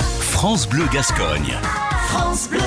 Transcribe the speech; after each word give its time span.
France 0.00 0.68
Bleu 0.68 0.84
Gascogne. 0.92 1.54
France 2.08 2.48
Bleu. 2.48 2.60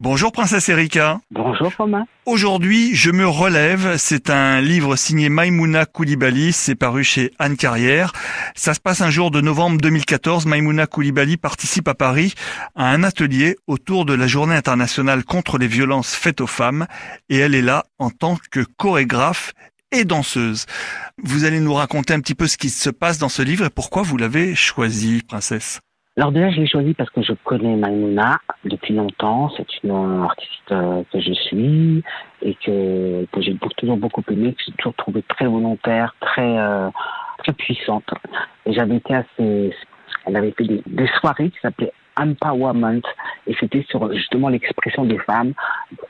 Bonjour 0.00 0.30
Princesse 0.30 0.68
Erika. 0.68 1.20
Bonjour 1.30 1.72
Romain. 1.76 2.04
Aujourd'hui, 2.24 2.94
Je 2.94 3.10
me 3.10 3.26
relève. 3.26 3.96
C'est 3.96 4.30
un 4.30 4.60
livre 4.60 4.94
signé 4.96 5.28
Maïmouna 5.28 5.86
Koulibaly. 5.86 6.52
C'est 6.52 6.74
paru 6.76 7.02
chez 7.02 7.32
Anne 7.38 7.56
Carrière. 7.56 8.12
Ça 8.54 8.74
se 8.74 8.80
passe 8.80 9.00
un 9.00 9.10
jour 9.10 9.30
de 9.30 9.40
novembre 9.40 9.80
2014. 9.80 10.46
Maïmouna 10.46 10.86
Koulibaly 10.86 11.36
participe 11.36 11.88
à 11.88 11.94
Paris 11.94 12.34
à 12.76 12.90
un 12.90 13.02
atelier 13.02 13.56
autour 13.66 14.04
de 14.04 14.14
la 14.14 14.26
journée 14.26 14.54
internationale 14.54 15.24
contre 15.24 15.58
les 15.58 15.68
violences 15.68 16.14
faites 16.14 16.40
aux 16.40 16.46
femmes. 16.46 16.86
Et 17.28 17.38
elle 17.38 17.54
est 17.54 17.62
là 17.62 17.84
en 17.98 18.10
tant 18.10 18.38
que 18.50 18.60
chorégraphe 18.76 19.52
et 19.90 20.04
danseuse. 20.04 20.66
Vous 21.22 21.44
allez 21.44 21.60
nous 21.60 21.74
raconter 21.74 22.14
un 22.14 22.20
petit 22.20 22.34
peu 22.34 22.46
ce 22.46 22.58
qui 22.58 22.70
se 22.70 22.90
passe 22.90 23.18
dans 23.18 23.30
ce 23.30 23.42
livre 23.42 23.64
et 23.64 23.70
pourquoi 23.70 24.02
vous 24.02 24.16
l'avez 24.18 24.54
choisi, 24.54 25.22
princesse? 25.26 25.80
Alors 26.18 26.32
déjà, 26.32 26.50
je 26.50 26.60
l'ai 26.60 26.66
choisi 26.66 26.94
parce 26.94 27.10
que 27.10 27.22
je 27.22 27.32
connais 27.44 27.76
Maïmouna 27.76 28.40
depuis 28.64 28.92
longtemps. 28.92 29.52
C'est 29.56 29.68
une 29.84 29.92
artiste 30.24 30.72
euh, 30.72 31.04
que 31.12 31.20
je 31.20 31.32
suis 31.32 32.02
et 32.42 32.54
que, 32.56 33.24
que 33.26 33.40
j'ai 33.40 33.56
toujours 33.76 33.98
beaucoup 33.98 34.24
aimé, 34.28 34.52
que 34.52 34.60
j'ai 34.66 34.72
toujours 34.72 34.94
trouvé 34.94 35.22
très 35.22 35.46
volontaire, 35.46 36.16
très 36.20 36.58
euh, 36.58 36.90
très 37.38 37.52
puissante. 37.52 38.10
Et 38.66 38.72
j'avais 38.72 38.96
été 38.96 39.14
assez... 39.14 39.72
Elle 40.26 40.36
avait 40.36 40.50
fait 40.50 40.64
des, 40.64 40.82
des 40.86 41.06
soirées 41.20 41.50
qui 41.50 41.60
s'appelaient 41.60 41.92
empowerment 42.16 43.02
et 43.46 43.54
c'était 43.60 43.86
sur 43.88 44.12
justement 44.12 44.48
l'expression 44.48 45.04
des 45.04 45.18
femmes 45.18 45.52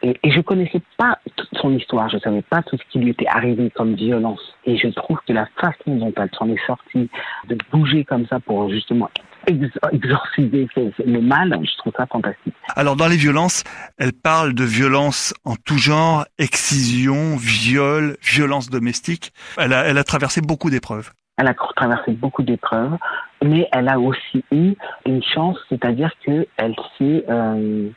et, 0.03 0.19
et 0.23 0.31
je 0.31 0.41
connaissais 0.41 0.81
pas 0.97 1.19
toute 1.37 1.51
son 1.61 1.77
histoire 1.77 2.09
je 2.09 2.17
savais 2.17 2.41
pas 2.41 2.63
tout 2.63 2.79
ce 2.79 2.83
qui 2.91 2.99
lui 2.99 3.11
était 3.11 3.27
arrivé 3.27 3.69
comme 3.69 3.95
violence 3.95 4.41
et 4.65 4.79
je 4.79 4.89
trouve 4.89 5.19
que 5.27 5.35
la 5.35 5.47
façon 5.61 5.97
dont 5.97 6.15
elle 6.17 6.31
s'en 6.39 6.49
est 6.49 6.67
sortie 6.67 7.11
de 7.49 7.59
bouger 7.71 8.05
comme 8.05 8.27
ça 8.27 8.41
pour 8.41 8.71
justement 8.71 9.11
exorciser 9.49 10.69
le 11.05 11.21
mal, 11.21 11.59
je 11.63 11.77
trouve 11.79 11.93
ça 11.97 12.07
fantastique. 12.07 12.55
Alors 12.77 12.97
dans 12.97 13.09
les 13.09 13.17
violences, 13.17 13.65
elle 13.99 14.13
parle 14.13 14.55
de 14.55 14.65
violences 14.65 15.35
en 15.45 15.57
tout 15.57 15.79
genre, 15.79 16.25
excision, 16.39 17.37
viol, 17.37 18.17
violence 18.23 18.71
domestique. 18.71 19.33
Elle 19.57 19.73
a, 19.73 19.85
elle 19.85 19.99
a 19.99 20.05
traversé 20.05 20.41
beaucoup 20.41 20.71
d'épreuves. 20.71 21.11
Elle 21.39 21.47
a 21.47 21.55
traversé 21.55 22.13
beaucoup 22.13 22.43
d'épreuves, 22.43 22.97
mais 23.45 23.69
elle 23.73 23.89
a 23.89 24.01
aussi 24.01 24.45
eu 24.51 24.75
une 25.07 25.23
chance, 25.23 25.57
c'est-à-dire 25.69 26.11
que 26.27 26.47
elle 26.57 26.75
s'est 26.99 27.25
euh, 27.29 27.89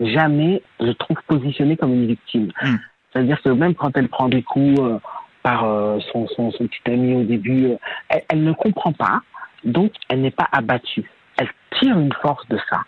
jamais, 0.00 0.62
je 0.80 0.92
trouve, 0.92 1.16
positionnée 1.26 1.76
comme 1.76 1.92
une 1.92 2.06
victime. 2.06 2.52
Mm. 2.62 2.76
C'est-à-dire 3.12 3.42
que 3.42 3.48
même 3.48 3.74
quand 3.74 3.96
elle 3.96 4.08
prend 4.08 4.28
des 4.28 4.42
coups 4.42 4.80
euh, 4.80 4.98
par 5.42 5.64
euh, 5.64 5.98
son, 6.12 6.28
son, 6.28 6.52
son, 6.52 6.68
petit 6.68 6.80
ami 6.86 7.16
au 7.16 7.24
début, 7.24 7.72
elle, 8.08 8.22
elle 8.28 8.44
ne 8.44 8.52
comprend 8.52 8.92
pas. 8.92 9.22
Donc, 9.68 9.92
elle 10.08 10.22
n'est 10.22 10.30
pas 10.30 10.48
abattue. 10.52 11.10
Elle 11.38 11.48
tire 11.78 11.98
une 11.98 12.12
force 12.14 12.46
de 12.48 12.58
ça. 12.70 12.80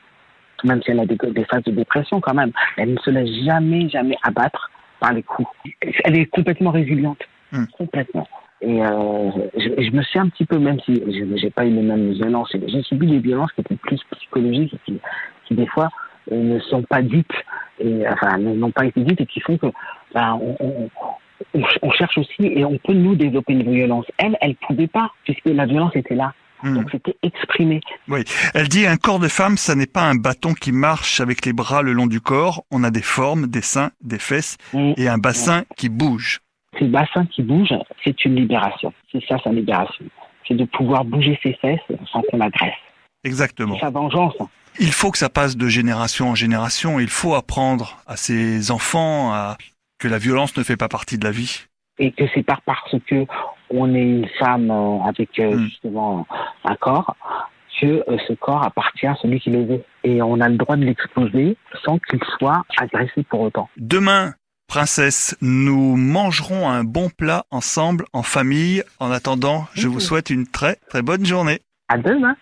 Même 0.64 0.83
si 0.83 0.91
elle 0.91 1.00
a 1.00 1.06
des, 1.06 1.17
des 1.17 1.45
phases 1.45 1.62
de 1.64 1.72
dépression 1.72 2.20
quand 2.20 2.34
même. 2.34 2.53
Elle 2.77 2.95
ne 2.95 2.98
se 2.98 3.11
laisse 3.11 3.31
jamais, 3.45 3.89
jamais 3.89 4.17
abattre 4.22 4.70
par 4.98 5.12
les 5.12 5.22
coups. 5.22 5.48
Elle 6.05 6.19
est 6.19 6.27
complètement 6.27 6.70
résiliente. 6.70 7.22
Mmh. 7.53 7.64
Complètement. 7.77 8.28
Et 8.62 8.83
euh, 8.83 9.31
je, 9.56 9.83
je, 9.83 9.91
me 9.91 10.03
suis 10.03 10.19
un 10.19 10.28
petit 10.28 10.45
peu, 10.45 10.59
même 10.59 10.78
si 10.81 10.95
je 10.95 11.25
n'ai 11.25 11.50
pas 11.50 11.64
eu 11.64 11.70
les 11.70 11.83
mêmes 11.83 12.12
violences, 12.12 12.50
j'ai 12.53 12.83
subi 12.83 13.06
des 13.06 13.19
violences 13.19 13.50
qui 13.53 13.62
étaient 13.62 13.77
plus 13.77 13.98
psychologiques, 14.12 14.75
qui, 14.84 15.00
qui 15.47 15.55
des 15.55 15.67
fois 15.67 15.89
euh, 16.31 16.37
ne 16.37 16.61
sont 16.61 16.83
pas 16.83 17.00
dites, 17.00 17.33
et, 17.78 18.05
enfin 18.06 18.37
n'ont 18.37 18.70
pas 18.70 18.84
été 18.84 19.00
dites 19.00 19.20
et 19.20 19.27
qui 19.27 19.41
font 19.41 19.56
que 19.56 19.69
ben, 20.15 20.39
on, 20.42 20.56
on, 20.61 21.62
on, 21.83 21.91
cherche 21.92 22.19
aussi 22.19 22.34
et 22.41 22.65
on 22.67 22.77
peut 22.77 22.92
nous 22.92 23.15
développer 23.15 23.55
une 23.55 23.72
violence. 23.72 24.05
Elle, 24.19 24.37
elle 24.42 24.55
pouvait 24.56 24.89
pas, 24.89 25.11
puisque 25.25 25.47
la 25.47 25.65
violence 25.65 25.97
était 25.97 26.15
là. 26.15 26.34
Mmh. 26.62 26.75
Donc 26.75 26.89
c'était 26.91 27.16
exprimé. 27.22 27.80
Oui, 28.08 28.25
elle 28.55 28.69
dit 28.69 28.86
un 28.86 28.97
corps 28.97 29.19
de 29.19 29.28
femme, 29.28 29.56
ça 29.56 29.75
n'est 29.75 29.86
pas 29.86 30.03
un 30.03 30.14
bâton 30.14 30.55
qui 30.55 30.72
marche 30.72 31.20
avec 31.20 31.47
les 31.47 31.53
bras 31.53 31.83
le 31.83 31.92
long 31.92 32.06
du 32.06 32.20
corps. 32.20 32.64
On 32.70 32.84
a 32.84 32.91
des 32.91 33.03
formes, 33.03 33.47
des 33.47 33.62
seins, 33.62 33.91
des 34.03 34.19
fesses 34.19 34.56
mmh. 34.72 34.92
et 34.97 35.08
un 35.08 35.19
bassin 35.19 35.60
mmh. 35.60 35.75
qui 35.76 35.88
bouge. 35.88 36.41
Ces 36.78 36.87
bassins 36.87 37.26
qui 37.26 37.43
bougent, 37.43 37.78
c'est 38.04 38.25
une 38.25 38.37
libération. 38.37 38.93
C'est 39.10 39.25
ça 39.26 39.38
sa 39.43 39.50
libération. 39.50 40.04
C'est 40.47 40.54
de 40.54 40.65
pouvoir 40.65 41.04
bouger 41.04 41.38
ses 41.43 41.54
fesses 41.54 41.81
sans 42.12 42.22
qu'on 42.22 42.41
agresse. 42.41 42.75
Exactement. 43.25 43.78
Sa 43.78 43.91
vengeance. 43.91 44.34
Il 44.78 44.92
faut 44.92 45.10
que 45.10 45.19
ça 45.19 45.28
passe 45.28 45.56
de 45.56 45.69
génération 45.69 46.31
en 46.31 46.34
génération. 46.34 47.00
Il 47.00 47.09
faut 47.09 47.34
apprendre 47.34 47.98
à 48.06 48.16
ses 48.16 48.71
enfants 48.71 49.32
à... 49.32 49.59
que 49.98 50.09
la 50.09 50.19
violence 50.19 50.56
ne 50.56 50.62
fait 50.62 50.77
pas 50.77 50.88
partie 50.88 51.19
de 51.19 51.25
la 51.25 51.32
vie. 51.32 51.66
Et 51.98 52.12
que 52.12 52.25
c'est 52.34 52.44
pas 52.44 52.59
parce 52.65 52.94
que 53.06 53.27
on 53.69 53.94
est 53.94 54.00
une 54.00 54.28
femme 54.38 54.71
avec 55.06 55.38
mmh. 55.38 55.59
justement 55.65 56.27
un 56.65 56.76
corps 56.76 57.16
que 57.81 58.04
ce 58.28 58.34
corps 58.34 58.65
appartient 58.65 59.06
à 59.06 59.15
celui 59.22 59.41
qui 59.41 59.50
le 59.50 59.65
veut. 59.65 59.82
Et 60.04 60.22
on 60.22 60.41
a 60.41 60.48
le 60.48 60.56
droit 60.56 60.76
de 60.76 60.84
l'exposer 60.84 61.56
sans 61.84 61.98
qu'il 61.98 62.21
soit 62.38 62.62
agressé 62.78 63.22
pour 63.25 63.41
autant. 63.41 63.69
Demain, 63.76 64.34
princesse, 64.69 65.37
nous 65.41 65.97
mangerons 65.97 66.69
un 66.69 66.84
bon 66.84 67.09
plat 67.09 67.44
ensemble 67.50 68.04
en 68.12 68.22
famille. 68.22 68.82
En 68.98 69.10
attendant, 69.10 69.66
je 69.75 69.88
vous 69.88 70.00
souhaite 70.00 70.31
une 70.31 70.47
très 70.47 70.76
très 70.88 71.03
bonne 71.03 71.25
journée. 71.25 71.60
À 71.88 71.98
demain. 71.98 72.37